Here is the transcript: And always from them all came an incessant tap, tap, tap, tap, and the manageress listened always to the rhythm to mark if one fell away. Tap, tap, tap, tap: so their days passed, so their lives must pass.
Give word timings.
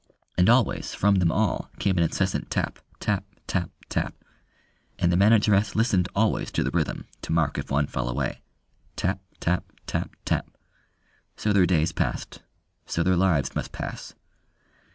And 0.35 0.49
always 0.49 0.95
from 0.95 1.17
them 1.17 1.31
all 1.31 1.69
came 1.77 1.95
an 1.99 2.03
incessant 2.03 2.49
tap, 2.49 2.79
tap, 2.99 3.23
tap, 3.45 3.69
tap, 3.87 4.15
and 4.97 5.11
the 5.11 5.15
manageress 5.15 5.75
listened 5.75 6.09
always 6.15 6.49
to 6.53 6.63
the 6.63 6.71
rhythm 6.71 7.05
to 7.21 7.31
mark 7.31 7.59
if 7.59 7.69
one 7.69 7.85
fell 7.85 8.09
away. 8.09 8.41
Tap, 8.95 9.19
tap, 9.39 9.63
tap, 9.85 10.15
tap: 10.25 10.57
so 11.37 11.53
their 11.53 11.67
days 11.67 11.91
passed, 11.91 12.41
so 12.87 13.03
their 13.03 13.15
lives 13.15 13.53
must 13.53 13.73
pass. 13.73 14.15